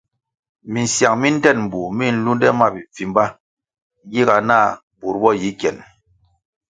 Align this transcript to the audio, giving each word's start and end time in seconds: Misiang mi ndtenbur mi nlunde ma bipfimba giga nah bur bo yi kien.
Misiang 0.71 1.17
mi 1.21 1.29
ndtenbur 1.35 1.87
mi 1.97 2.05
nlunde 2.15 2.49
ma 2.59 2.67
bipfimba 2.73 3.23
giga 4.11 4.35
nah 4.47 4.67
bur 4.99 5.15
bo 5.21 5.29
yi 5.41 5.49
kien. 5.59 5.77